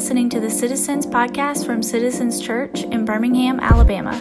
[0.00, 4.18] listening to the Citizens Podcast from Citizens Church in Birmingham, Alabama.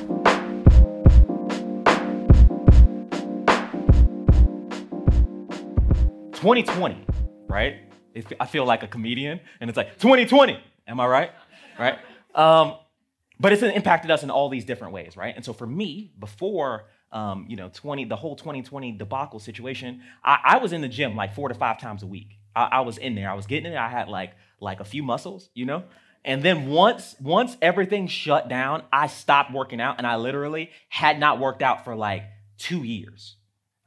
[6.34, 7.06] Twenty twenty,
[7.48, 7.78] right?
[8.14, 10.62] If- I feel like a comedian, and it's like 2020.
[10.86, 11.32] Am I right?
[11.80, 11.98] Right?
[12.36, 12.76] Um,
[13.40, 15.34] but it's impacted us in all these different ways, right?
[15.34, 20.40] And so for me, before um, you know, 20, the whole 2020 debacle situation, I,
[20.44, 22.38] I was in the gym like four to five times a week.
[22.54, 23.32] I, I was in there.
[23.32, 23.82] I was getting in there.
[23.82, 25.84] I had like like a few muscles, you know.
[26.26, 31.20] And then once once everything shut down, I stopped working out, and I literally had
[31.20, 32.24] not worked out for like
[32.58, 33.38] two years.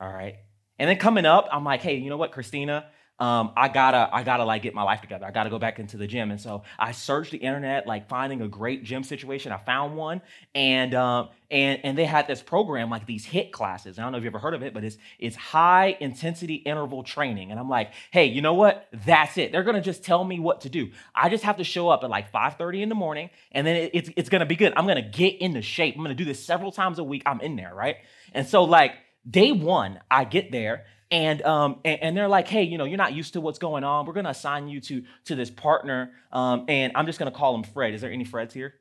[0.01, 0.37] All right.
[0.79, 2.87] And then coming up, I'm like, hey, you know what, Christina?
[3.23, 5.25] Um, I gotta, I gotta like get my life together.
[5.25, 6.33] I gotta go back into the gym.
[6.33, 9.53] And so I searched the internet, like finding a great gym situation.
[9.53, 10.23] I found one,
[10.57, 13.97] and um, and and they had this program, like these HIIT classes.
[13.97, 17.05] I don't know if you ever heard of it, but it's it's high intensity interval
[17.05, 17.53] training.
[17.53, 18.89] And I'm like, hey, you know what?
[19.07, 19.53] That's it.
[19.53, 20.91] They're gonna just tell me what to do.
[21.15, 23.91] I just have to show up at like 5:30 in the morning, and then it,
[23.95, 24.73] it's it's gonna be good.
[24.77, 25.95] I'm gonna get into shape.
[25.95, 27.23] I'm gonna do this several times a week.
[27.25, 27.99] I'm in there, right?
[28.35, 28.95] And so like
[29.31, 32.99] day one, I get there and, um, and, and they're like, hey, you know, you're
[32.99, 34.07] not used to what's going on.
[34.07, 37.63] We're gonna assign you to to this partner, um, and I'm just gonna call him
[37.63, 37.95] Fred.
[37.95, 38.75] Is there any Freds here?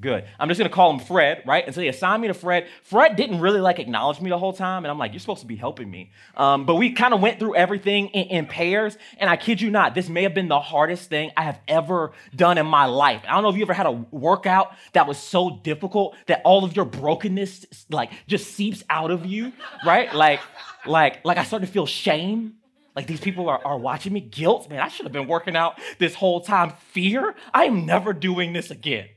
[0.00, 0.24] Good.
[0.40, 1.64] I'm just gonna call him Fred, right?
[1.64, 2.66] And so they assigned me to Fred.
[2.82, 5.46] Fred didn't really like acknowledge me the whole time, and I'm like, you're supposed to
[5.46, 6.10] be helping me.
[6.36, 9.70] Um, but we kind of went through everything in, in pairs, and I kid you
[9.70, 13.22] not, this may have been the hardest thing I have ever done in my life.
[13.28, 16.64] I don't know if you ever had a workout that was so difficult that all
[16.64, 19.52] of your brokenness like just seeps out of you,
[19.86, 20.12] right?
[20.14, 20.40] Like,
[20.86, 22.54] like, like I started to feel shame.
[22.96, 24.20] Like these people are, are watching me.
[24.20, 26.72] Guilt, man, I should have been working out this whole time.
[26.92, 29.08] Fear, I am never doing this again.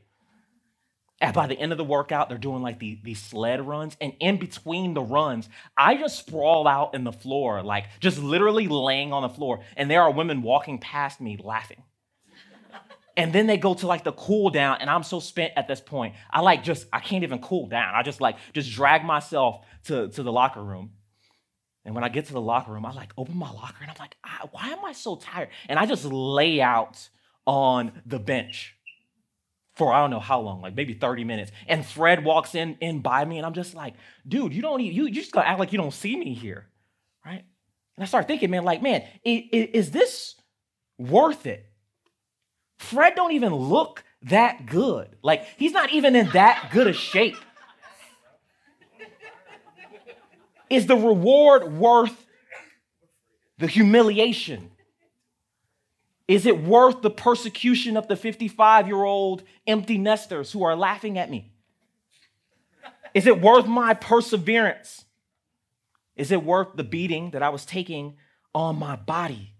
[1.20, 3.98] And by the end of the workout, they're doing like the, these sled runs.
[4.00, 8.68] And in between the runs, I just sprawl out in the floor, like just literally
[8.68, 9.62] laying on the floor.
[9.76, 11.82] And there are women walking past me laughing.
[13.16, 15.82] And then they go to like the cool down, and I'm so spent at this
[15.82, 16.14] point.
[16.30, 17.95] I like just, I can't even cool down.
[17.95, 20.92] I just like, just drag myself to, to the locker room.
[21.83, 23.95] And when I get to the locker room, I like open my locker and I'm
[23.98, 25.50] like, "Ah, why am I so tired?
[25.67, 27.10] And I just lay out
[27.48, 28.77] on the bench
[29.77, 31.52] for I don't know how long, like maybe 30 minutes.
[31.67, 33.93] And Fred walks in in by me, and I'm just like,
[34.27, 36.65] dude, you don't need, you, you just gotta act like you don't see me here,
[37.26, 37.43] right?
[37.95, 40.36] And I start thinking, man, like, man, i- i- is this
[40.98, 41.65] worth it?
[42.80, 45.15] Fred don't even look that good.
[45.21, 47.36] Like, he's not even in that good a shape.
[50.70, 52.26] Is the reward worth
[53.58, 54.71] the humiliation?
[56.27, 61.17] Is it worth the persecution of the 55 year old empty nesters who are laughing
[61.17, 61.52] at me?
[63.14, 65.05] Is it worth my perseverance?
[66.15, 68.17] Is it worth the beating that I was taking
[68.54, 69.54] on my body?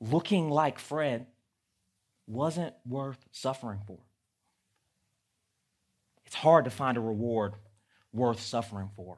[0.00, 1.26] Looking like Fred
[2.26, 3.98] wasn't worth suffering for.
[6.24, 7.54] It's hard to find a reward
[8.12, 9.16] worth suffering for.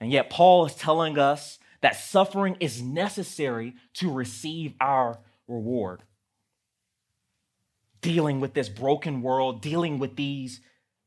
[0.00, 5.18] And yet, Paul is telling us that suffering is necessary to receive our
[5.48, 6.02] reward.
[8.00, 10.60] Dealing with this broken world, dealing with these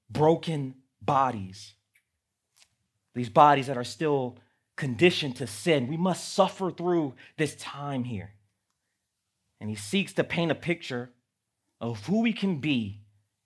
[0.10, 1.74] broken bodies,
[3.16, 4.38] these bodies that are still
[4.76, 8.34] conditioned to sin, we must suffer through this time here.
[9.60, 11.12] And he seeks to paint a picture
[11.80, 13.02] of who we can be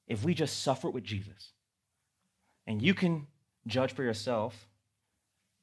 [0.08, 1.52] if we just suffer with Jesus.
[2.66, 3.28] And you can
[3.66, 4.68] judge for yourself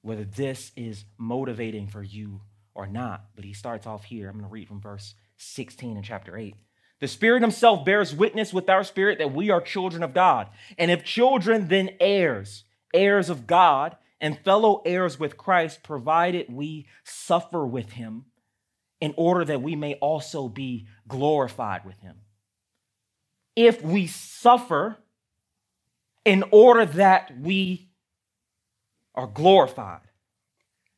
[0.04, 2.42] whether this is motivating for you
[2.75, 3.25] or not.
[3.34, 4.28] But he starts off here.
[4.28, 6.54] I'm going to read from verse 16 in chapter 8.
[7.00, 10.48] The Spirit Himself bears witness with our spirit that we are children of God.
[10.76, 16.87] And if children, then heirs, heirs of God, and fellow heirs with Christ, provided we
[17.03, 18.26] suffer with Him
[19.00, 22.16] in order that we may also be glorified with Him.
[23.56, 24.98] If we suffer,
[26.26, 27.88] in order that we
[29.14, 30.00] are glorified.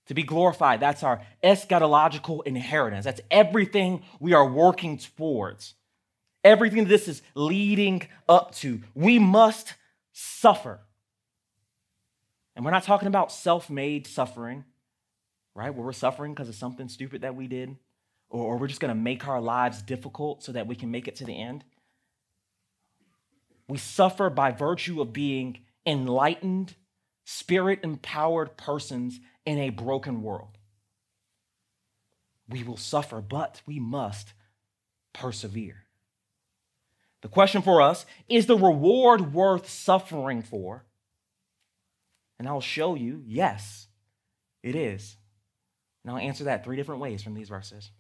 [0.07, 3.05] To be glorified, that's our eschatological inheritance.
[3.05, 5.75] That's everything we are working towards.
[6.45, 8.81] Everything this is leading up to.
[8.95, 9.75] We must
[10.13, 10.79] suffer.
[12.55, 14.65] And we're not talking about self made suffering,
[15.55, 15.75] right?
[15.75, 17.77] Where we're suffering because of something stupid that we did,
[18.31, 21.09] or, or we're just going to make our lives difficult so that we can make
[21.09, 21.65] it to the end.
[23.69, 26.77] We suffer by virtue of being enlightened,
[27.27, 30.57] spirit empowered persons in a broken world.
[32.49, 34.33] We will suffer, but we must
[35.13, 35.83] persevere.
[37.23, 40.87] The question for us is the reward worth suffering for?
[42.39, 43.89] And I'll show you, yes,
[44.63, 45.17] it is.
[46.05, 47.91] And I'll answer that three different ways from these verses.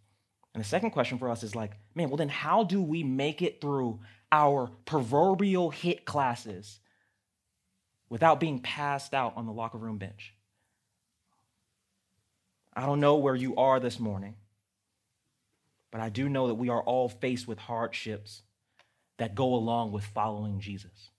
[0.54, 3.42] And the second question for us is like, man, well, then how do we make
[3.42, 3.98] it through
[4.30, 6.78] our proverbial HIIT classes
[8.08, 10.34] without being passed out on the locker room bench?
[12.74, 14.34] I don't know where you are this morning,
[15.90, 18.42] but I do know that we are all faced with hardships
[19.16, 21.10] that go along with following Jesus.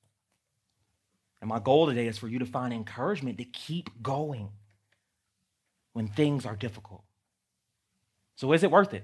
[1.41, 4.49] And my goal today is for you to find encouragement to keep going
[5.93, 7.03] when things are difficult.
[8.35, 9.03] So, is it worth it?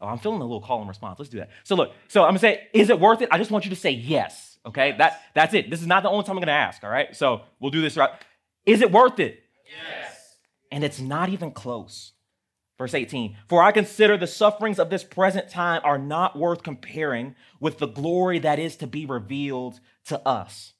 [0.00, 1.18] Oh, I'm feeling a little call and response.
[1.18, 1.50] Let's do that.
[1.64, 3.28] So, look, so I'm gonna say, is it worth it?
[3.30, 4.94] I just want you to say yes, okay?
[4.98, 5.70] That, that's it.
[5.70, 7.14] This is not the only time I'm gonna ask, all right?
[7.14, 8.10] So, we'll do this right.
[8.66, 9.42] Is it worth it?
[9.66, 10.36] Yes.
[10.70, 12.12] And it's not even close.
[12.78, 17.36] Verse 18, for I consider the sufferings of this present time are not worth comparing
[17.60, 20.72] with the glory that is to be revealed to us.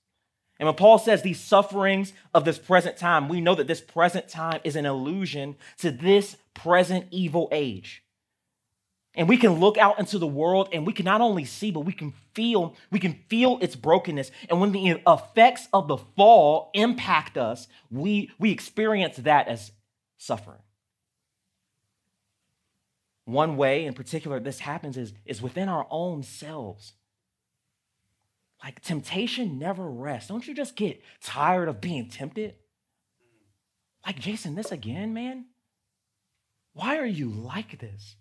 [0.59, 4.29] And when Paul says these sufferings of this present time, we know that this present
[4.29, 8.03] time is an allusion to this present evil age.
[9.15, 11.81] And we can look out into the world and we can not only see, but
[11.81, 14.31] we can feel, we can feel its brokenness.
[14.49, 19.73] And when the effects of the fall impact us, we, we experience that as
[20.17, 20.63] suffering.
[23.25, 26.95] One way in particular this happens is, is within our own selves.
[28.65, 30.29] Like temptation never rests.
[30.29, 32.55] Don't you just get tired of being tempted?
[34.07, 35.47] Like, Jason, this again, man?
[36.73, 38.17] Why are you like this?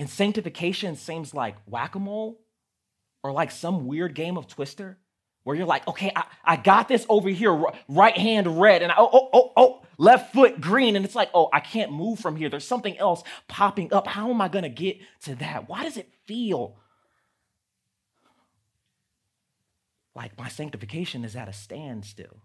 [0.00, 2.40] And sanctification seems like whack a mole
[3.22, 4.96] or like some weird game of twister
[5.42, 7.52] where you're like, okay, I, I got this over here,
[7.86, 10.96] right hand red, and I, oh, oh, oh, oh, left foot green.
[10.96, 12.48] And it's like, oh, I can't move from here.
[12.48, 14.06] There's something else popping up.
[14.06, 15.68] How am I going to get to that?
[15.68, 16.78] Why does it feel
[20.14, 22.42] like my sanctification is at a standstill.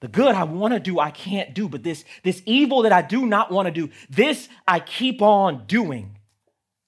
[0.00, 3.00] The good I want to do, I can't do, but this, this evil that I
[3.00, 6.18] do not want to do, this I keep on doing.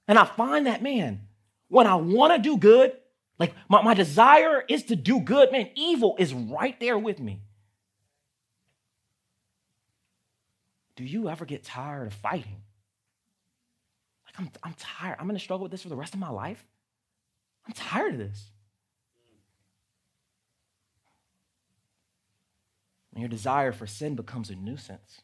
[0.06, 1.22] And I find that, man,
[1.68, 2.92] when I want to do good,
[3.38, 7.40] like my, my desire is to do good, man, evil is right there with me.
[10.96, 12.62] Do you ever get tired of fighting?
[14.26, 15.16] Like, I'm, I'm tired.
[15.18, 16.64] I'm going to struggle with this for the rest of my life.
[17.66, 18.50] I'm tired of this.
[23.16, 25.22] And your desire for sin becomes a nuisance.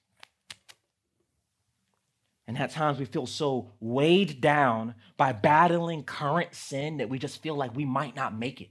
[2.47, 7.43] And at times we feel so weighed down by battling current sin that we just
[7.43, 8.71] feel like we might not make it.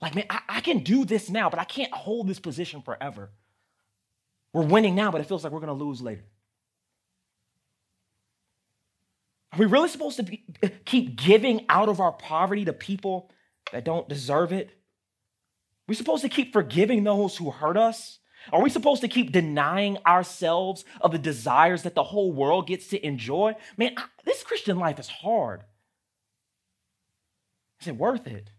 [0.00, 3.32] Like, man, I, I, can do this now, but I can't hold this position forever.
[4.52, 6.22] We're winning now, but it feels like we're going to lose later.
[9.52, 10.44] Are we really supposed to be,
[10.84, 13.32] keep giving out of our poverty to people
[13.72, 14.70] that don't deserve it?
[15.88, 18.18] We supposed to keep forgiving those who hurt us?
[18.52, 22.88] Are we supposed to keep denying ourselves of the desires that the whole world gets
[22.88, 23.54] to enjoy?
[23.76, 25.62] Man, I, this Christian life is hard.
[27.80, 28.50] Is it worth it?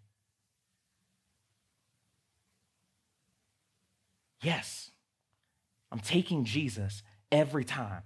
[4.41, 4.91] Yes.
[5.91, 8.03] I'm taking Jesus every time.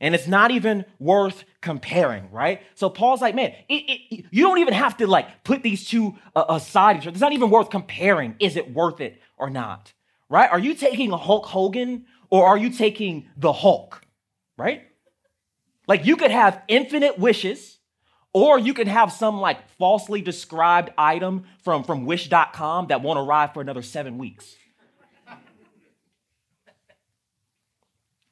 [0.00, 2.62] And it's not even worth comparing, right?
[2.74, 6.16] So Paul's like, man, it, it, you don't even have to like put these two
[6.34, 7.04] uh, aside.
[7.06, 8.34] It's not even worth comparing.
[8.40, 9.92] Is it worth it or not?
[10.30, 10.50] Right?
[10.50, 14.02] Are you taking Hulk Hogan or are you taking the Hulk?
[14.56, 14.84] Right?
[15.86, 17.78] Like you could have infinite wishes
[18.32, 23.52] or you could have some like falsely described item from, from wish.com that won't arrive
[23.52, 24.54] for another seven weeks.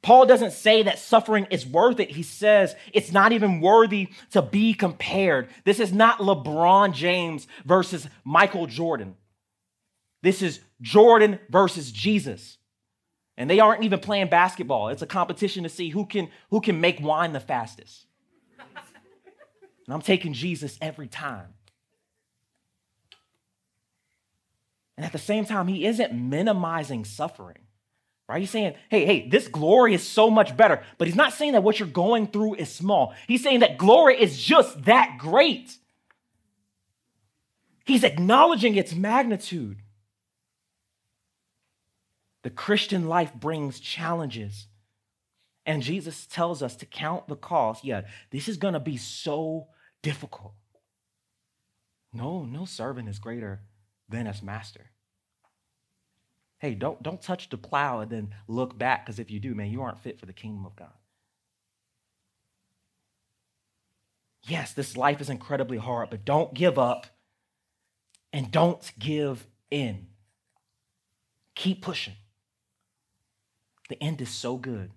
[0.09, 2.11] Paul doesn't say that suffering is worth it.
[2.11, 5.51] He says it's not even worthy to be compared.
[5.65, 9.17] This is not LeBron James versus Michael Jordan.
[10.23, 12.57] This is Jordan versus Jesus.
[13.37, 14.89] And they aren't even playing basketball.
[14.89, 18.07] It's a competition to see who can, who can make wine the fastest.
[18.57, 21.53] And I'm taking Jesus every time.
[24.97, 27.68] And at the same time, he isn't minimizing suffering.
[28.29, 28.41] Right?
[28.41, 30.83] He's saying, hey, hey, this glory is so much better.
[30.99, 33.15] But he's not saying that what you're going through is small.
[33.27, 35.77] He's saying that glory is just that great.
[37.87, 39.79] He's acknowledging its magnitude.
[42.43, 44.67] The Christian life brings challenges.
[45.65, 47.83] And Jesus tells us to count the cost.
[47.83, 49.69] Yeah, this is going to be so
[50.03, 50.53] difficult.
[52.13, 53.63] No, no servant is greater
[54.09, 54.91] than his master.
[56.59, 59.71] Hey, don't, don't touch the plow and then look back, because if you do, man,
[59.71, 60.93] you aren't fit for the kingdom of God.
[64.43, 67.07] Yes, this life is incredibly hard, but don't give up
[68.33, 70.07] and don't give in.
[71.55, 72.15] Keep pushing.
[73.89, 74.91] The end is so good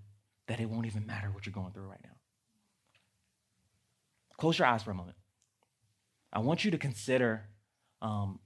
[0.47, 2.09] that it won't even matter what you're going through right now.
[4.37, 5.17] Close your eyes for a moment.
[6.33, 7.43] I want you to consider
[8.01, 8.39] um,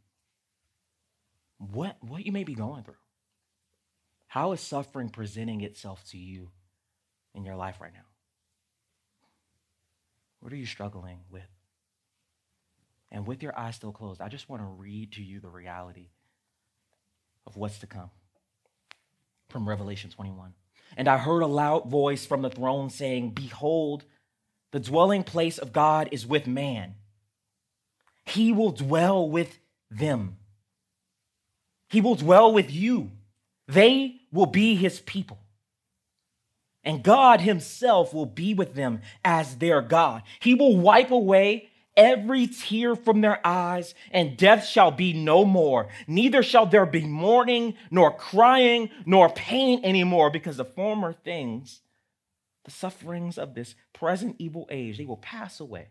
[1.58, 2.96] what, what you may be going through.
[4.36, 6.50] How is suffering presenting itself to you
[7.34, 8.04] in your life right now?
[10.42, 11.48] What are you struggling with?
[13.14, 16.10] And with your eyes still closed, I just want to read to you the reality
[17.48, 18.10] of what's to come
[19.48, 20.54] from Revelation 21.
[20.98, 24.04] And I heard a loud voice from the throne saying, Behold,
[24.74, 26.96] the dwelling place of God is with man.
[28.26, 30.36] He will dwell with them.
[31.88, 33.12] He will dwell with you.
[33.68, 35.40] They will be his people.
[36.84, 40.22] And God himself will be with them as their God.
[40.40, 45.88] He will wipe away every tear from their eyes, and death shall be no more.
[46.08, 51.82] Neither shall there be mourning, nor crying, nor pain anymore, because the former things,
[52.66, 55.88] the sufferings of this present evil age, they will pass away.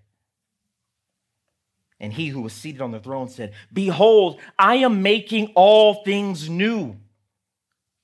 [1.98, 6.50] And he who was seated on the throne said, Behold, I am making all things
[6.50, 6.96] new.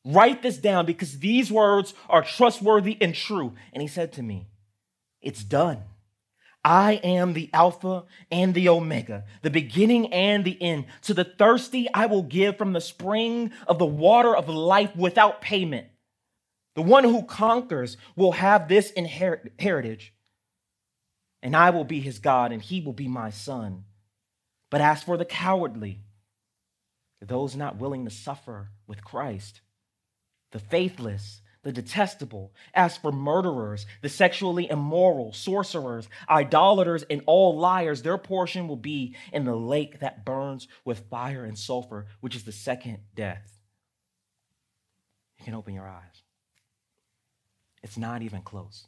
[0.04, 3.54] Write this down because these words are trustworthy and true.
[3.72, 4.48] And he said to me,
[5.20, 5.82] It's done.
[6.62, 10.86] I am the Alpha and the Omega, the beginning and the end.
[11.02, 15.40] To the thirsty, I will give from the spring of the water of life without
[15.40, 15.86] payment.
[16.74, 20.12] The one who conquers will have this inherit- heritage,
[21.42, 23.84] and I will be his God, and he will be my son.
[24.70, 26.04] But as for the cowardly,
[27.20, 29.62] those not willing to suffer with Christ,
[30.50, 32.52] the faithless, the detestable.
[32.74, 39.14] As for murderers, the sexually immoral, sorcerers, idolaters, and all liars, their portion will be
[39.32, 43.60] in the lake that burns with fire and sulfur, which is the second death.
[45.38, 46.22] You can open your eyes.
[47.82, 48.86] It's not even close.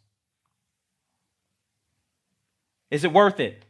[2.90, 3.64] Is it worth it?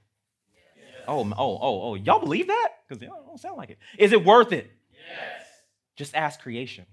[0.53, 1.05] Yes.
[1.07, 1.95] Oh, oh, oh, oh.
[1.95, 2.69] Y'all believe that?
[2.89, 3.79] Because it don't sound like it.
[3.97, 4.69] Is it worth it?
[4.93, 5.47] Yes.
[5.95, 6.87] Just ask creation.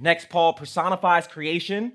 [0.00, 1.92] Next, Paul personifies creation,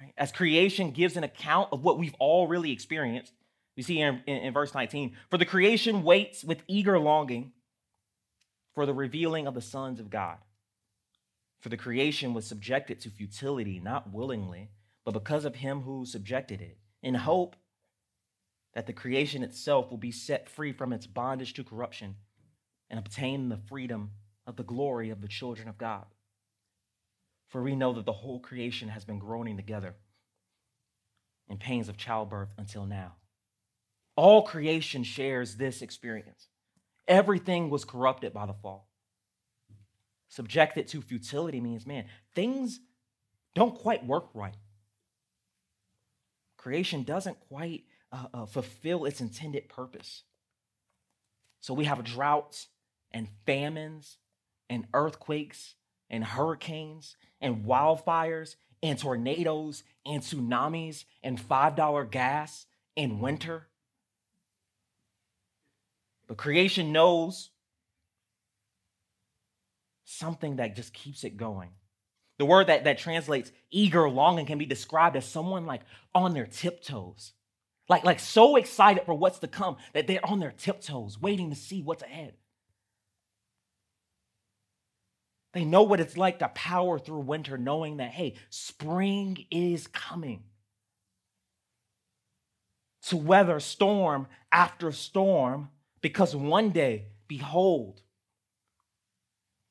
[0.00, 0.12] right?
[0.16, 3.32] As creation gives an account of what we've all really experienced.
[3.76, 7.52] We see in, in, in verse 19, for the creation waits with eager longing
[8.74, 10.38] for the revealing of the sons of God.
[11.60, 14.70] For the creation was subjected to futility, not willingly,
[15.04, 17.56] but because of him who subjected it, in hope
[18.74, 22.16] that the creation itself will be set free from its bondage to corruption
[22.90, 24.12] and obtain the freedom
[24.46, 26.06] of the glory of the children of God.
[27.48, 29.94] For we know that the whole creation has been groaning together
[31.48, 33.14] in pains of childbirth until now.
[34.16, 36.48] All creation shares this experience.
[37.06, 38.90] Everything was corrupted by the fall.
[40.28, 42.80] Subjected to futility means, man, things
[43.54, 44.56] don't quite work right.
[46.58, 50.24] Creation doesn't quite uh, uh, fulfill its intended purpose.
[51.60, 52.66] So we have droughts
[53.10, 54.18] and famines
[54.68, 55.76] and earthquakes
[56.10, 63.66] and hurricanes and wildfires and tornadoes and tsunamis and $5 gas in winter.
[66.26, 67.50] But creation knows
[70.04, 71.70] something that just keeps it going.
[72.38, 75.82] The word that, that translates eager longing can be described as someone like
[76.14, 77.32] on their tiptoes,
[77.88, 81.56] like, like so excited for what's to come that they're on their tiptoes, waiting to
[81.56, 82.34] see what's ahead.
[85.52, 90.44] They know what it's like to power through winter, knowing that, hey, spring is coming.
[93.08, 98.02] To weather storm after storm, because one day, behold,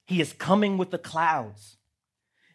[0.06, 1.78] he is coming with the clouds,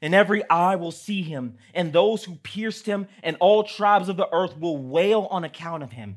[0.01, 4.17] and every eye will see him, and those who pierced him, and all tribes of
[4.17, 6.17] the earth will wail on account of him.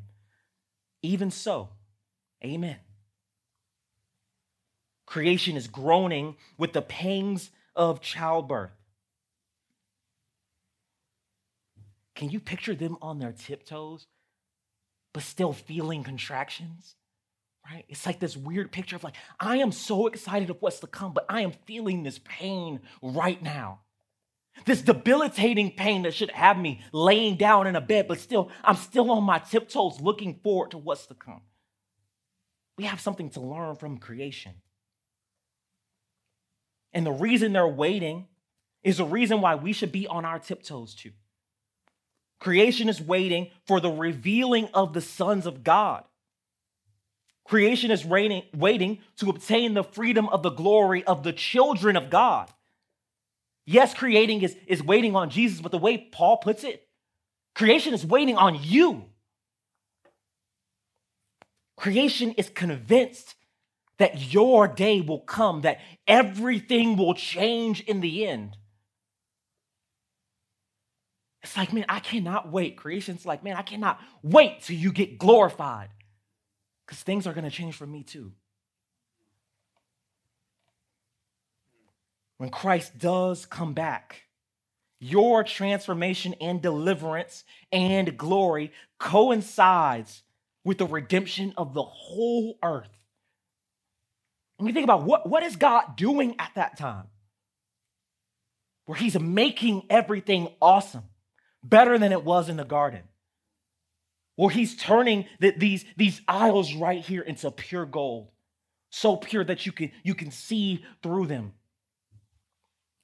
[1.04, 1.70] Even so,
[2.44, 2.78] amen.
[5.06, 8.72] Creation is groaning with the pangs of childbirth.
[12.16, 14.08] Can you picture them on their tiptoes,
[15.14, 16.96] but still feeling contractions?
[17.70, 17.86] Right?
[17.90, 21.14] It's like this weird picture of like, I am so excited of what's to come,
[21.14, 23.80] but I am feeling this pain right now.
[24.66, 28.78] This debilitating pain that should have me laying down in a bed, but still, I'm
[28.78, 31.42] still on my tiptoes looking forward to what's to come.
[32.78, 34.54] We have something to learn from creation.
[36.96, 38.25] And the reason they're waiting
[38.82, 41.12] is the reason why we should be on our tiptoes too.
[42.40, 46.06] Creation is waiting for the revealing of the sons of God.
[47.44, 52.10] Creation is waiting, waiting to obtain the freedom of the glory of the children of
[52.10, 52.50] God.
[53.66, 56.88] Yes, creating is, is waiting on Jesus, but the way Paul puts it,
[57.56, 59.06] creation is waiting on you.
[61.75, 63.36] Creation is convinced
[63.98, 68.58] that your day will come, that everything will change in the end.
[71.44, 72.75] It's like, man, I cannot wait.
[72.75, 75.90] Creation's like, man, I cannot wait till you get glorified
[76.86, 78.32] because things are going to change for me too.
[82.38, 84.24] When Christ does come back,
[85.00, 90.24] your transformation and deliverance and glory coincides
[90.64, 92.90] with the redemption of the whole earth.
[94.58, 97.06] And you think about what, what is God doing at that time?
[98.86, 101.04] Where he's making everything awesome,
[101.64, 103.04] better than it was in the garden.
[104.36, 108.30] Where he's turning the, these, these aisles right here into pure gold.
[108.92, 111.54] So pure that you can, you can see through them.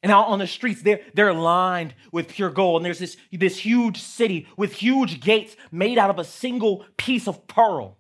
[0.04, 2.78] And out on the streets, they're, they're lined with pure gold.
[2.78, 7.28] And there's this, this huge city with huge gates made out of a single piece
[7.28, 7.98] of pearl.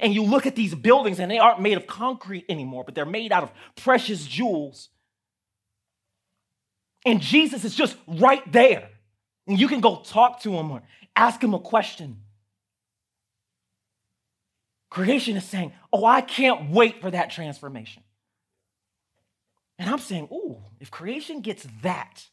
[0.00, 3.04] And you look at these buildings, and they aren't made of concrete anymore, but they're
[3.04, 4.88] made out of precious jewels.
[7.04, 8.88] And Jesus is just right there.
[9.46, 10.82] And you can go talk to him or
[11.16, 12.18] ask him a question.
[14.88, 18.02] Creation is saying, Oh, I can't wait for that transformation.
[19.82, 22.24] And I'm saying, ooh, if creation gets that,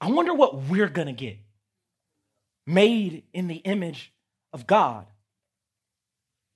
[0.00, 1.38] I wonder what we're gonna get.
[2.66, 4.12] Made in the image
[4.52, 5.06] of God.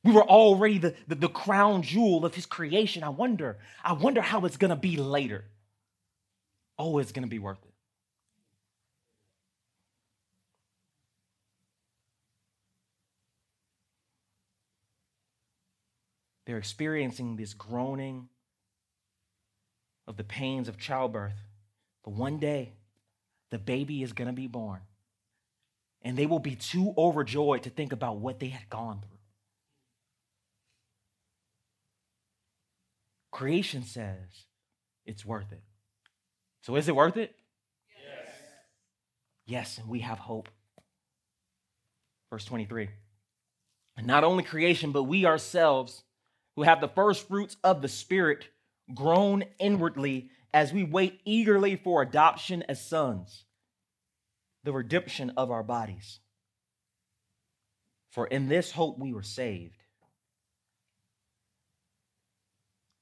[0.03, 3.05] We were already the, the, the, crown jewel of his creation.
[3.05, 5.45] I wonder, I wonder how it's gonna be later.
[6.79, 7.71] Oh, it's gonna be worth it.
[16.51, 18.29] They're experiencing this groaning
[20.09, 21.37] of the pains of childbirth.
[22.03, 22.73] But one day,
[23.51, 24.81] the baby is going to be born.
[26.03, 29.20] And they will be too overjoyed to think about what they had gone through.
[33.41, 34.45] Creation says
[35.07, 35.63] it's worth it.
[36.61, 37.35] So is it worth it?
[37.97, 38.35] Yes.
[39.47, 40.51] Yes, and we have hope.
[42.29, 42.91] Verse 23.
[43.97, 46.05] And not only creation, but we ourselves
[46.55, 48.45] who have the first fruits of the Spirit
[48.95, 53.47] groan inwardly as we wait eagerly for adoption as sons,
[54.65, 56.21] the redemption of our bodies.
[58.11, 59.80] For in this hope we were saved.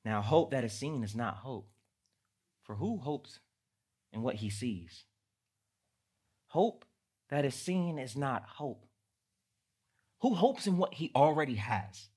[0.09, 1.69] Now, hope that is seen is not hope.
[2.63, 3.41] For who hopes
[4.11, 5.05] in what he sees?
[6.47, 6.87] Hope
[7.29, 8.87] that is seen is not hope.
[10.21, 12.09] Who hopes in what he already has?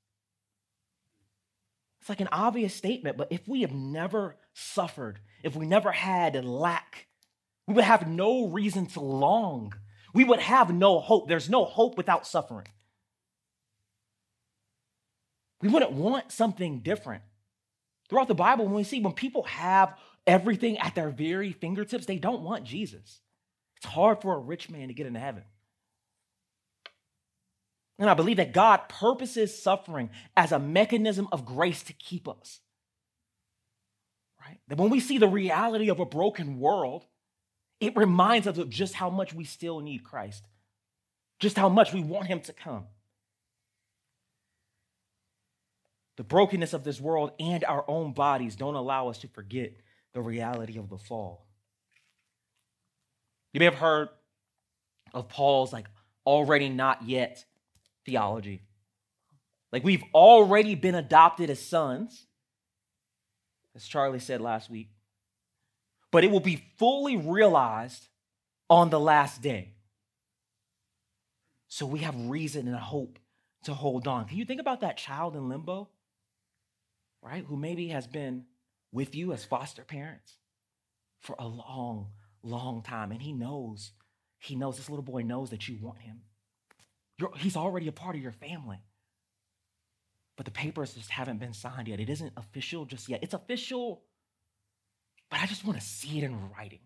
[2.00, 6.46] It's like an obvious statement, but if we have never suffered, if we never had
[6.46, 7.08] lack,
[7.68, 9.74] we would have no reason to long.
[10.14, 11.28] We would have no hope.
[11.28, 12.70] There's no hope without suffering.
[15.62, 17.24] We wouldn't want something different.
[18.12, 19.98] Throughout the Bible, when we see when people have
[20.28, 23.22] everything at their very fingertips, they don't want Jesus.
[23.78, 25.44] It's hard for a rich man to get into heaven.
[27.98, 32.60] And I believe that God purposes suffering as a mechanism of grace to keep us.
[34.46, 34.60] Right?
[34.68, 37.06] That when we see the reality of a broken world,
[37.80, 40.44] it reminds us of just how much we still need Christ,
[41.40, 42.88] just how much we want Him to come.
[46.22, 49.74] The brokenness of this world and our own bodies don't allow us to forget
[50.14, 51.48] the reality of the fall.
[53.54, 54.10] You may have heard
[55.16, 55.88] of Paul's like
[56.24, 57.44] already not yet
[58.06, 58.62] theology.
[59.72, 62.28] Like we've already been adopted as sons,
[63.76, 64.92] as Charlie said last week,
[66.12, 68.10] but it will be fully realized
[68.70, 69.74] on the last day.
[71.68, 73.18] So we have reason and hope
[73.64, 74.28] to hold on.
[74.28, 75.90] Can you think about that child in limbo,
[77.22, 77.46] right?
[77.48, 78.46] Who maybe has been
[78.92, 80.38] with you as foster parents
[81.22, 82.08] for a long,
[82.44, 83.12] long time.
[83.12, 83.92] And he knows,
[84.40, 86.22] he knows, this little boy knows that you want him.
[87.18, 88.80] You're, he's already a part of your family.
[90.36, 92.00] But the papers just haven't been signed yet.
[92.00, 93.22] It isn't official just yet.
[93.22, 94.02] It's official,
[95.30, 96.80] but I just want to see it in writing.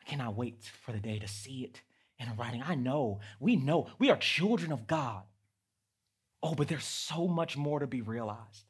[0.00, 1.82] I cannot wait for the day to see it
[2.18, 2.62] in writing.
[2.64, 5.22] I know, we know, we are children of God.
[6.42, 8.64] Oh, but there's so much more to be realized.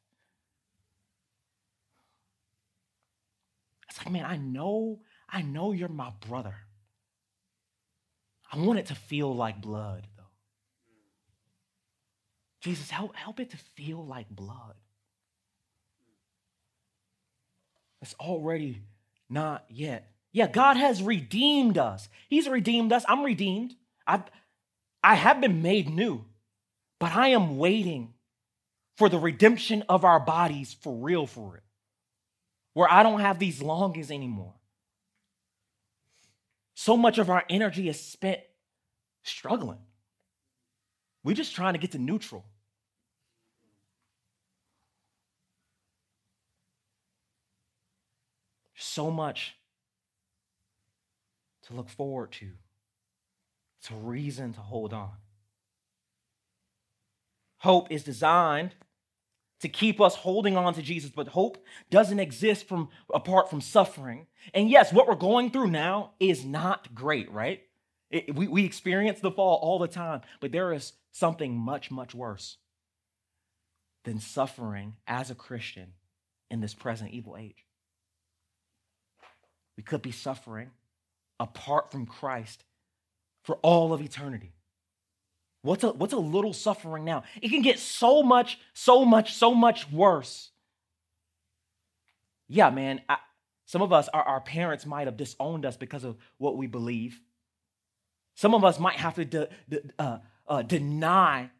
[3.88, 6.54] It's like, man, I know, I know you're my brother.
[8.50, 10.22] I want it to feel like blood, though.
[12.60, 14.74] Jesus, help, help it to feel like blood.
[18.02, 18.82] It's already
[19.28, 20.12] not yet.
[20.32, 22.08] Yeah, God has redeemed us.
[22.28, 23.04] He's redeemed us.
[23.08, 23.74] I'm redeemed.
[24.06, 24.24] I've,
[25.04, 26.24] I have been made new,
[27.02, 28.14] but I am waiting
[28.96, 31.64] for the redemption of our bodies for real, for it,
[32.74, 34.54] where I don't have these longings anymore.
[36.74, 38.38] So much of our energy is spent
[39.24, 39.80] struggling.
[41.24, 42.44] We're just trying to get to neutral.
[48.76, 49.56] So much
[51.66, 52.50] to look forward to.
[53.80, 55.10] It's a reason to hold on.
[57.62, 58.74] Hope is designed
[59.60, 64.26] to keep us holding on to Jesus, but hope doesn't exist from apart from suffering.
[64.52, 67.62] And yes, what we're going through now is not great, right?
[68.10, 72.16] It, we, we experience the fall all the time, but there is something much, much
[72.16, 72.56] worse
[74.04, 75.92] than suffering as a Christian
[76.50, 77.64] in this present evil age.
[79.76, 80.72] We could be suffering
[81.38, 82.64] apart from Christ
[83.44, 84.52] for all of eternity.
[85.62, 87.22] What's a, what's a little suffering now?
[87.40, 90.50] It can get so much, so much, so much worse.
[92.48, 93.18] Yeah, man, I,
[93.64, 97.20] some of us, our, our parents might have disowned us because of what we believe.
[98.34, 101.50] Some of us might have to de, de, uh, uh, deny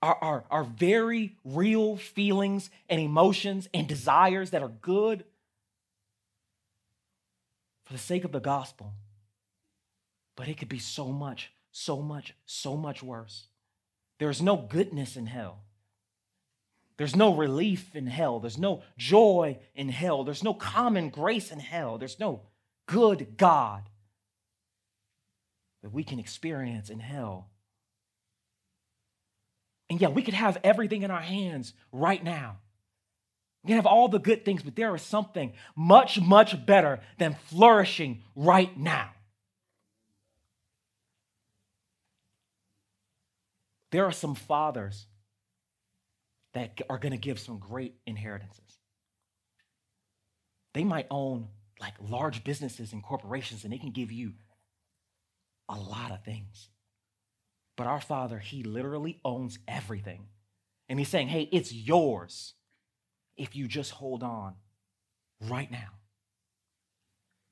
[0.00, 5.24] our, our, our very real feelings and emotions and desires that are good
[7.84, 8.94] for the sake of the gospel.
[10.36, 13.46] But it could be so much so much, so much worse.
[14.18, 15.64] There's no goodness in hell.
[16.98, 18.38] There's no relief in hell.
[18.38, 20.22] There's no joy in hell.
[20.22, 21.98] There's no common grace in hell.
[21.98, 22.42] There's no
[22.86, 23.82] good God
[25.82, 27.48] that we can experience in hell.
[29.90, 32.58] And yeah, we could have everything in our hands right now.
[33.64, 37.36] We can have all the good things, but there is something much, much better than
[37.46, 39.10] flourishing right now.
[43.92, 45.06] There are some fathers
[46.54, 48.78] that are going to give some great inheritances.
[50.74, 54.32] They might own like large businesses and corporations, and they can give you
[55.68, 56.70] a lot of things.
[57.76, 60.26] But our Father, He literally owns everything.
[60.88, 62.54] And He's saying, hey, it's yours
[63.36, 64.54] if you just hold on
[65.48, 65.98] right now.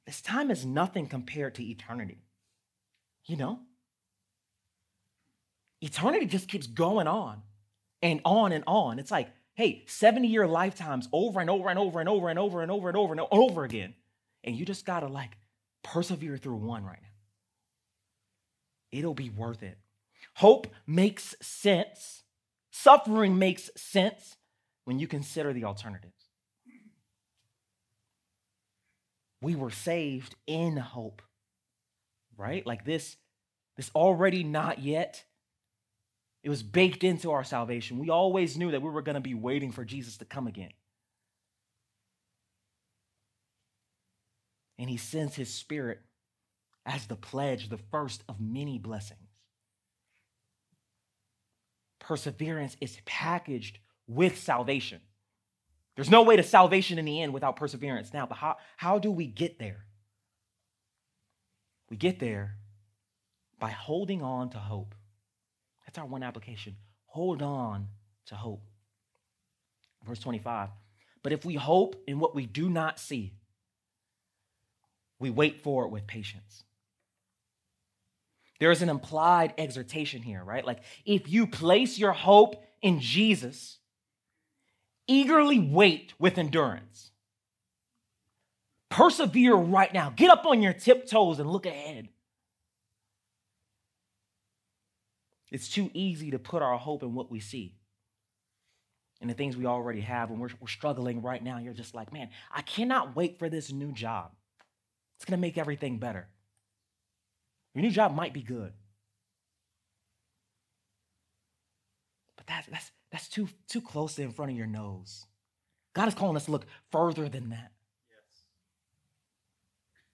[0.06, 2.24] This time is nothing compared to eternity.
[3.26, 3.60] You know?
[5.80, 7.42] Eternity just keeps going on
[8.02, 8.98] and on and on.
[8.98, 12.62] It's like, hey, 70 year lifetimes over and over and over and over and over
[12.62, 13.94] and over and over and over again.
[14.44, 15.30] And you just gotta like
[15.82, 17.08] persevere through one right now.
[18.98, 19.78] It'll be worth it.
[20.34, 22.22] Hope makes sense.
[22.70, 24.36] Suffering makes sense
[24.84, 26.14] when you consider the alternatives.
[29.42, 31.22] We were saved in hope,
[32.36, 32.66] right?
[32.66, 33.16] Like this,
[33.76, 35.24] this already not yet
[36.42, 37.98] it was baked into our salvation.
[37.98, 40.72] We always knew that we were going to be waiting for Jesus to come again.
[44.78, 46.00] And he sends his spirit
[46.86, 49.20] as the pledge, the first of many blessings.
[51.98, 55.00] Perseverance is packaged with salvation.
[55.96, 58.14] There's no way to salvation in the end without perseverance.
[58.14, 59.84] Now, but how, how do we get there?
[61.90, 62.56] We get there
[63.58, 64.94] by holding on to hope.
[65.90, 66.76] That's our one application.
[67.06, 67.88] Hold on
[68.26, 68.62] to hope.
[70.06, 70.68] Verse 25.
[71.24, 73.32] But if we hope in what we do not see,
[75.18, 76.62] we wait for it with patience.
[78.60, 80.64] There is an implied exhortation here, right?
[80.64, 83.78] Like if you place your hope in Jesus,
[85.08, 87.10] eagerly wait with endurance.
[88.90, 90.10] Persevere right now.
[90.10, 92.10] Get up on your tiptoes and look ahead.
[95.50, 97.74] It's too easy to put our hope in what we see
[99.20, 100.30] and the things we already have.
[100.30, 103.72] When we're, we're struggling right now, you're just like, man, I cannot wait for this
[103.72, 104.32] new job.
[105.16, 106.28] It's going to make everything better.
[107.74, 108.72] Your new job might be good.
[112.36, 115.26] But that's, that's, that's too, too close in front of your nose.
[115.94, 117.72] God is calling us to look further than that.
[118.08, 118.44] Yes.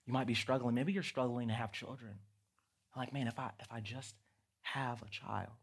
[0.05, 0.75] You might be struggling.
[0.75, 2.15] Maybe you're struggling to have children.
[2.95, 4.15] Like, man, if I if I just
[4.73, 5.53] have a child.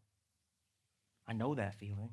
[1.27, 2.11] I know that feeling.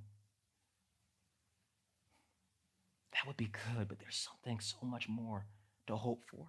[3.13, 5.47] That would be good, but there's something so much more
[5.87, 6.47] to hope for.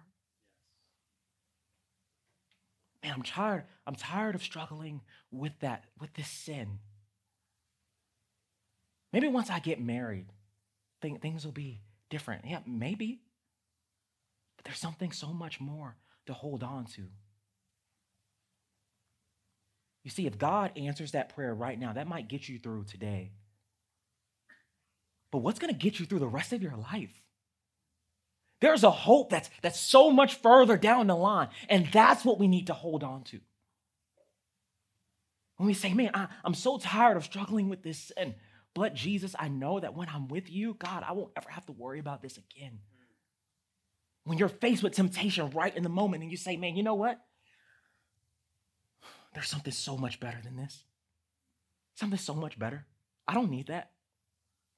[3.02, 3.64] Man, I'm tired.
[3.86, 6.78] I'm tired of struggling with that, with this sin.
[9.12, 10.26] Maybe once I get married,
[11.00, 12.46] things will be different.
[12.46, 13.20] Yeah, maybe.
[14.56, 17.08] But there's something so much more to hold on to.
[20.04, 23.32] You see, if God answers that prayer right now, that might get you through today.
[25.32, 27.10] But what's going to get you through the rest of your life?
[28.60, 31.48] There's a hope that's, that's so much further down the line.
[31.68, 33.40] And that's what we need to hold on to.
[35.56, 38.34] When we say, man, I, am so tired of struggling with this sin,
[38.74, 41.72] but Jesus, I know that when I'm with you, God, I won't ever have to
[41.72, 42.80] worry about this again.
[44.24, 46.94] When you're faced with temptation right in the moment and you say, man, you know
[46.94, 47.20] what?
[49.34, 50.84] There's something so much better than this.
[51.96, 52.86] Something so much better.
[53.26, 53.90] I don't need that.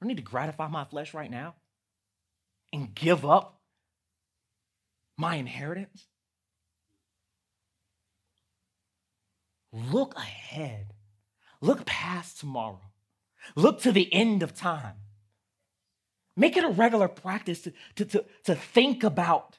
[0.01, 1.55] I don't need to gratify my flesh right now
[2.73, 3.61] and give up
[5.17, 6.07] my inheritance.
[9.73, 10.93] Look ahead.
[11.61, 12.81] Look past tomorrow.
[13.55, 14.95] Look to the end of time.
[16.37, 19.59] Make it a regular practice to, to, to, to think about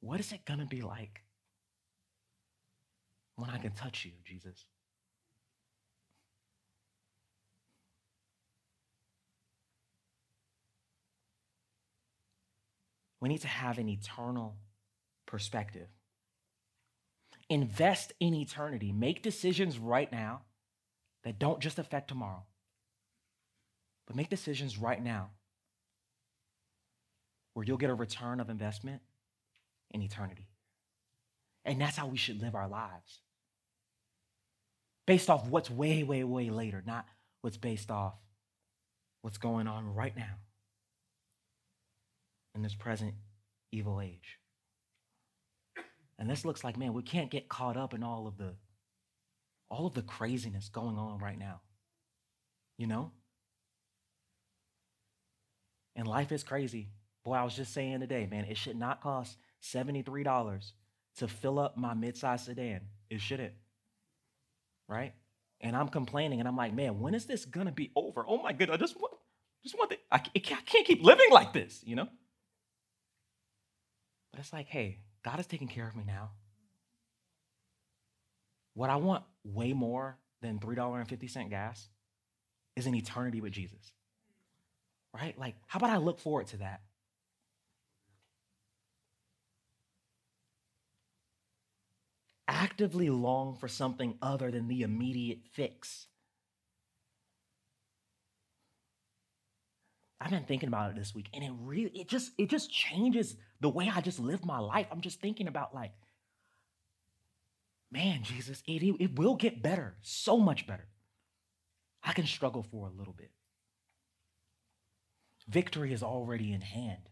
[0.00, 1.21] what is it going to be like
[3.36, 4.64] when I can touch you, Jesus?
[13.20, 14.56] We need to have an eternal
[15.26, 15.86] perspective.
[17.48, 18.90] Invest in eternity.
[18.90, 20.42] Make decisions right now
[21.22, 22.42] that don't just affect tomorrow,
[24.06, 25.30] but make decisions right now
[27.54, 29.02] where you'll get a return of investment
[29.90, 30.48] in eternity.
[31.64, 33.20] And that's how we should live our lives.
[35.06, 37.06] Based off what's way, way, way later, not
[37.40, 38.14] what's based off
[39.22, 40.36] what's going on right now
[42.54, 43.14] in this present
[43.70, 44.38] evil age.
[46.18, 48.54] And this looks like, man, we can't get caught up in all of the
[49.68, 51.62] all of the craziness going on right now.
[52.76, 53.12] You know?
[55.96, 56.90] And life is crazy.
[57.24, 60.72] Boy, I was just saying today, man, it should not cost $73
[61.16, 62.80] to fill up my midsize sedan.
[63.10, 63.54] It shouldn't.
[64.88, 65.14] Right?
[65.60, 68.24] And I'm complaining and I'm like, man, when is this gonna be over?
[68.26, 69.14] Oh my goodness, I just want,
[69.62, 72.08] just want the, I, I can't keep living like this, you know?
[74.32, 76.30] But it's like, hey, God is taking care of me now.
[78.74, 81.88] What I want way more than $3.50 gas
[82.74, 83.92] is an eternity with Jesus.
[85.14, 85.38] Right?
[85.38, 86.80] Like, how about I look forward to that?
[92.62, 96.06] Actively long for something other than the immediate fix.
[100.20, 103.34] I've been thinking about it this week, and it really it just it just changes
[103.60, 104.86] the way I just live my life.
[104.92, 105.90] I'm just thinking about like,
[107.90, 110.86] man, Jesus, it, it will get better, so much better.
[112.04, 113.32] I can struggle for a little bit.
[115.48, 117.08] Victory is already in hand.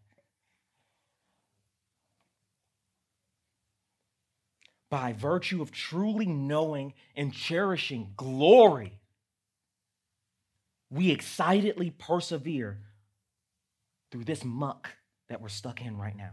[4.90, 9.00] By virtue of truly knowing and cherishing glory,
[10.90, 12.80] we excitedly persevere
[14.10, 14.90] through this muck
[15.28, 16.32] that we're stuck in right now.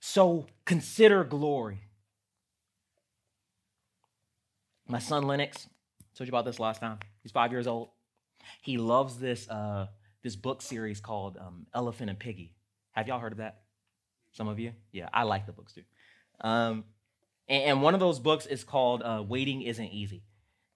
[0.00, 1.82] So consider glory.
[4.88, 5.66] My son Lennox,
[6.16, 6.98] told you about this last time.
[7.22, 7.88] He's five years old.
[8.62, 9.88] He loves this uh,
[10.22, 12.54] this book series called um, Elephant and Piggy.
[12.92, 13.62] Have y'all heard of that?
[14.32, 14.72] Some of you?
[14.92, 15.82] Yeah, I like the books too.
[16.40, 16.84] Um,
[17.48, 20.22] and, and, one of those books is called uh, Waiting Isn't Easy.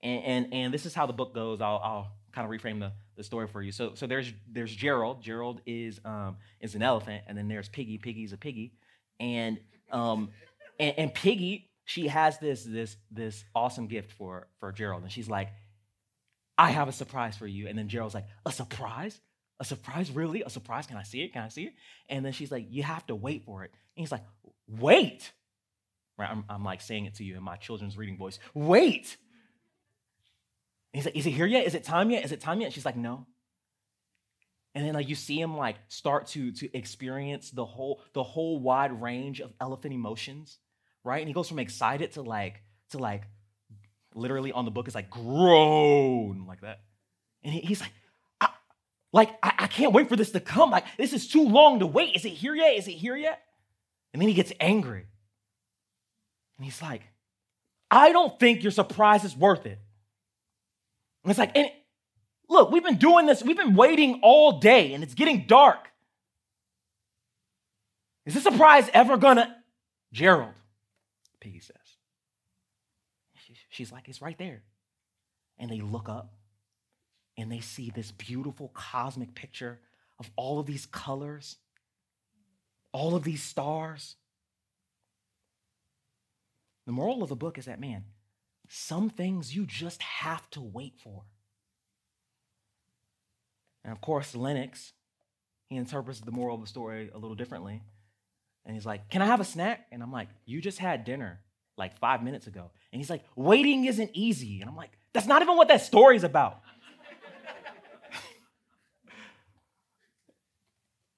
[0.02, 1.61] And, and, and this is how the book goes.
[1.61, 3.72] I'll, I'll kind of reframe the, the story for you.
[3.72, 5.22] So, so there's there's Gerald.
[5.22, 7.98] Gerald is um, is an elephant, and then there's Piggy.
[7.98, 8.72] Piggy's a piggy,
[9.18, 9.59] and
[9.90, 10.30] um,
[10.78, 15.28] and, and Piggy she has this this this awesome gift for for Gerald, and she's
[15.28, 15.48] like,
[16.56, 17.66] I have a surprise for you.
[17.66, 19.20] And then Gerald's like, a surprise?
[19.59, 20.11] A surprise?
[20.11, 20.42] Really?
[20.42, 20.87] A surprise?
[20.87, 21.33] Can I see it?
[21.33, 21.72] Can I see it?
[22.09, 23.72] And then she's like, you have to wait for it.
[23.96, 24.24] And he's like,
[24.68, 25.33] wait.
[26.20, 26.30] Right?
[26.30, 28.38] I'm, I'm like saying it to you in my children's reading voice.
[28.54, 29.16] Wait.
[30.92, 31.66] He's like, is it here yet?
[31.66, 32.24] Is it time yet?
[32.24, 32.72] Is it time yet?
[32.72, 33.26] She's like, no.
[34.74, 38.61] And then like you see him like start to, to experience the whole, the whole
[38.61, 40.59] wide range of elephant emotions,
[41.02, 41.20] right?
[41.20, 43.22] And he goes from excited to like, to like,
[44.14, 46.80] literally on the book is like groan like that.
[47.42, 47.92] And he, he's like,
[48.40, 48.48] I,
[49.12, 50.70] like, I, I can't wait for this to come.
[50.70, 52.16] Like, this is too long to wait.
[52.16, 52.76] Is it here yet?
[52.76, 53.40] Is it here yet?
[54.12, 55.06] And then he gets angry.
[56.60, 57.00] And he's like,
[57.90, 59.78] I don't think your surprise is worth it.
[61.24, 61.70] And it's like, and
[62.50, 65.88] look, we've been doing this, we've been waiting all day, and it's getting dark.
[68.26, 69.56] Is this surprise ever gonna?
[70.12, 70.52] Gerald,
[71.40, 71.76] Piggy says.
[73.70, 74.62] She's like, it's right there.
[75.58, 76.34] And they look up
[77.38, 79.80] and they see this beautiful cosmic picture
[80.18, 81.56] of all of these colors
[82.92, 84.16] all of these stars.
[86.90, 88.03] The moral of the book is that, man,
[88.68, 91.22] some things you just have to wait for.
[93.85, 94.92] And of course, Lennox,
[95.68, 97.85] he interprets the moral of the story a little differently.
[98.66, 99.87] And he's like, Can I have a snack?
[99.92, 101.38] And I'm like, You just had dinner
[101.79, 102.72] like five minutes ago.
[102.92, 104.61] And he's like, Waiting isn't easy.
[104.61, 106.61] And I'm like, That's not even what that story's about.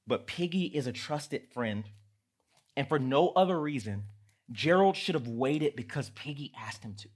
[0.06, 1.84] but Piggie is a trusted friend.
[2.76, 4.02] And for no other reason,
[4.52, 7.08] Gerald should have waited because Piggie asked him to.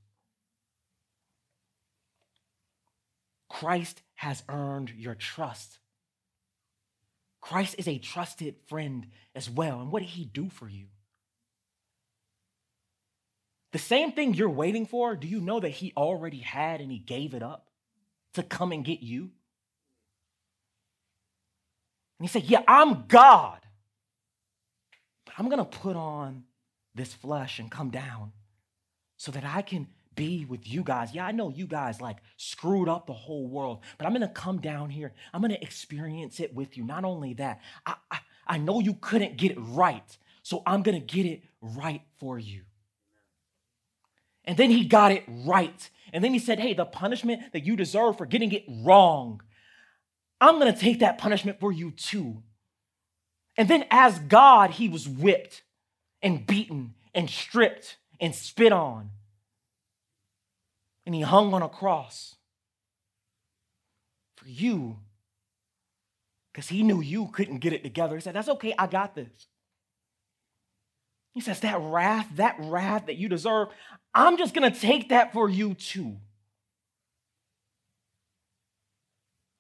[3.49, 5.79] Christ has earned your trust.
[7.41, 9.81] Christ is a trusted friend as well.
[9.81, 10.87] And what did he do for you?
[13.73, 16.99] The same thing you're waiting for, do you know that he already had and he
[16.99, 17.69] gave it up
[18.35, 19.31] to come and get you?
[22.19, 23.61] And he said, Yeah, I'm God,
[25.25, 26.45] but I'm going to put on
[26.97, 28.33] this flesh and come down
[29.17, 31.15] so that I can be with you guys.
[31.15, 34.59] Yeah, I know you guys like screwed up the whole world, but I'm gonna come
[34.59, 35.13] down here.
[35.33, 36.85] I'm gonna experience it with you.
[36.85, 41.01] Not only that, I, I, I know you couldn't get it right, so I'm gonna
[41.01, 42.63] get it right for you.
[44.45, 45.91] And then he got it right.
[46.13, 49.43] And then he said, Hey, the punishment that you deserve for getting it wrong,
[50.41, 52.43] I'm gonna take that punishment for you too.
[53.59, 55.63] And then, as God, he was whipped
[56.27, 59.11] and beaten and stripped and spit on
[61.07, 62.35] and he hung on a cross
[64.37, 64.99] for you
[66.53, 68.17] because he knew you couldn't get it together.
[68.17, 69.47] He said, That's okay, I got this.
[71.33, 73.69] He says, That wrath, that wrath that you deserve,
[74.13, 76.17] I'm just going to take that for you too.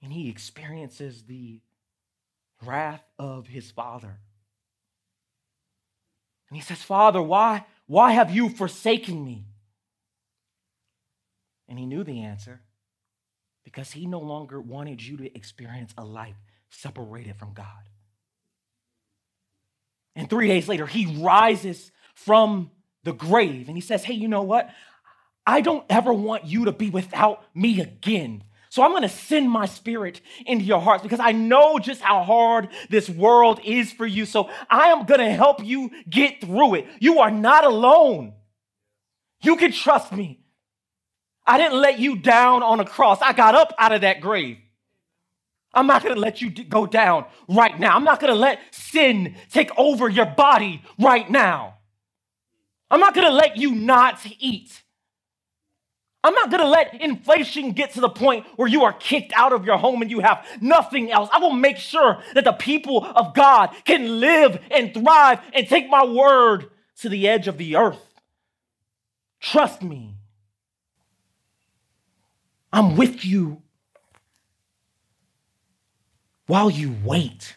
[0.03, 1.61] And he experiences the
[2.61, 4.19] wrath of his father.
[6.49, 9.45] And he says, Father, why, why have you forsaken me?
[11.69, 12.61] And he knew the answer
[13.65, 16.37] because he no longer wanted you to experience a life
[16.71, 17.67] separated from God.
[20.15, 22.71] And three days later, he rises from
[23.03, 24.71] the grave and he says, Hey, you know what?
[25.47, 28.43] I don't ever want you to be without me again.
[28.77, 32.23] So I'm going to send my spirit into your hearts because I know just how
[32.23, 34.27] hard this world is for you.
[34.27, 36.87] So I am going to help you get through it.
[37.01, 38.35] You are not alone.
[39.41, 40.45] You can trust me.
[41.47, 43.19] I didn't let you down on a cross.
[43.23, 44.59] I got up out of that grave.
[45.73, 47.97] I'm not going to let you go down right now.
[47.97, 51.79] I'm not going to let sin take over your body right now.
[52.91, 54.83] I'm not going to let you not eat.
[56.27, 59.65] I'm not to let inflation get to the point where you are kicked out of
[59.65, 61.31] your home and you have nothing else.
[61.33, 65.89] I will make sure that the people of God can live and thrive and take
[65.89, 68.21] my word to the edge of the earth.
[69.39, 70.17] Trust me.
[72.73, 73.63] I'm with you
[76.49, 77.57] while you wait.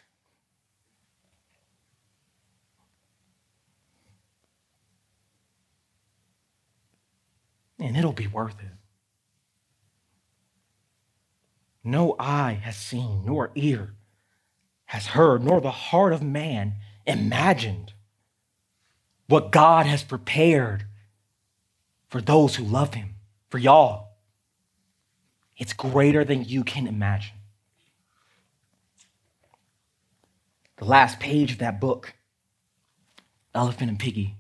[7.80, 8.72] And it'll be worth it.
[11.84, 13.94] No eye has seen, nor ear
[14.86, 17.94] has heard, nor the heart of man imagined
[19.28, 20.86] what God has prepared
[22.10, 23.16] for those who love him,
[23.50, 24.10] for y'all.
[25.58, 27.36] It's greater than you can imagine.
[30.78, 32.14] The last page of that book,
[33.54, 34.36] Elephant and Piggie,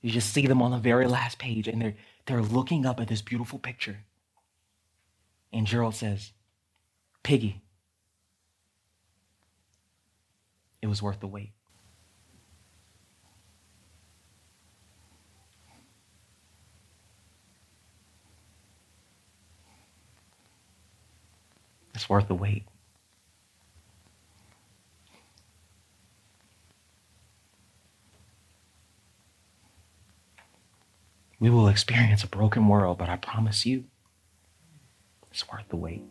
[0.00, 3.08] you just see them on the very last page, and they're, they're looking up at
[3.08, 4.04] this beautiful picture.
[5.52, 6.32] And Gerald says,
[7.24, 7.60] Piggie,
[10.80, 11.52] it was worth the wait.
[21.94, 22.64] It's worth the wait.
[31.40, 33.84] We will experience a broken world, but I promise you,
[35.30, 36.02] it's worth the wait.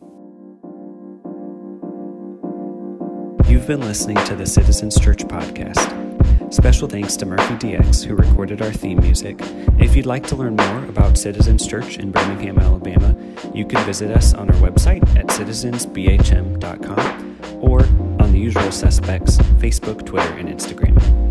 [3.50, 6.54] You've been listening to the Citizens Church podcast.
[6.54, 9.38] Special thanks to Murphy DX, who recorded our theme music.
[9.80, 13.14] If you'd like to learn more about Citizens Church in Birmingham, Alabama,
[13.54, 17.82] you can visit us on our website at citizensbhm.com or
[18.22, 21.27] on the usual suspects Facebook, Twitter, and Instagram.